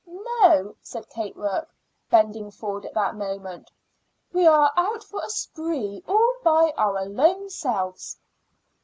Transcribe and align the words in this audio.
"No," 0.07 0.75
said 0.81 1.09
Kate 1.11 1.37
Rourke, 1.37 1.69
bending 2.09 2.49
forward 2.49 2.87
at 2.87 2.95
that 2.95 3.13
moment; 3.13 3.69
"we 4.33 4.47
are 4.47 4.73
out 4.75 5.03
for 5.03 5.21
a 5.23 5.29
spree 5.29 6.03
all 6.07 6.37
by 6.43 6.73
our 6.75 7.05
lone 7.05 7.51
selves." 7.51 8.17